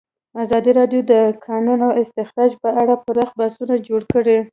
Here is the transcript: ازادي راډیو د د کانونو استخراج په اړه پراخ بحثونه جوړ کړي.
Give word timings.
ازادي 0.43 0.71
راډیو 0.79 1.01
د 1.05 1.05
د 1.11 1.13
کانونو 1.45 1.87
استخراج 2.01 2.51
په 2.63 2.69
اړه 2.81 2.93
پراخ 3.05 3.29
بحثونه 3.39 3.75
جوړ 3.87 4.01
کړي. 4.13 4.37